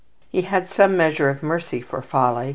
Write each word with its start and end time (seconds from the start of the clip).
He 0.31 0.41
had 0.41 0.67
some 0.67 0.97
measure 0.97 1.29
of 1.29 1.43
mercy 1.43 1.79
for 1.79 2.01
folly. 2.01 2.49